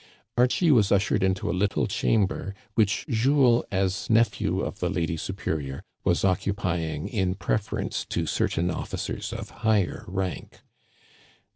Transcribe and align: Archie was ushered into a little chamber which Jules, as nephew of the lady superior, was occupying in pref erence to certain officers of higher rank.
Archie 0.35 0.71
was 0.71 0.91
ushered 0.91 1.21
into 1.21 1.47
a 1.47 1.53
little 1.53 1.85
chamber 1.85 2.55
which 2.73 3.05
Jules, 3.07 3.65
as 3.71 4.09
nephew 4.09 4.61
of 4.61 4.79
the 4.79 4.89
lady 4.89 5.15
superior, 5.15 5.83
was 6.03 6.25
occupying 6.25 7.07
in 7.07 7.35
pref 7.35 7.69
erence 7.69 8.09
to 8.09 8.25
certain 8.25 8.71
officers 8.71 9.31
of 9.31 9.51
higher 9.61 10.03
rank. 10.07 10.61